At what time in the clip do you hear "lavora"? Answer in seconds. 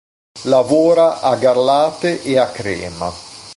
0.45-1.19